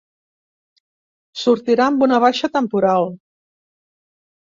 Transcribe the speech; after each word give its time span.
Sortirà 1.41 1.85
amb 1.91 2.05
una 2.05 2.19
baixa 2.23 2.49
temporal. 2.57 3.07